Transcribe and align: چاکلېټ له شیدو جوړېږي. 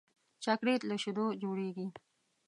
چاکلېټ 0.43 0.81
له 0.89 0.95
شیدو 1.03 1.25
جوړېږي. 1.41 1.87